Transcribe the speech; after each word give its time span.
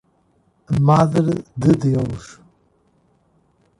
Madre 0.87 1.35
de 1.55 1.73
Deus 1.75 2.41